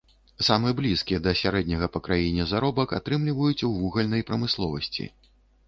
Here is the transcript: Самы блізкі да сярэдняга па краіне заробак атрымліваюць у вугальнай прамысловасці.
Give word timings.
Самы 0.45 0.69
блізкі 0.79 1.19
да 1.27 1.33
сярэдняга 1.41 1.89
па 1.99 2.01
краіне 2.09 2.47
заробак 2.53 2.97
атрымліваюць 3.01 3.65
у 3.71 3.73
вугальнай 3.77 4.21
прамысловасці. 4.33 5.03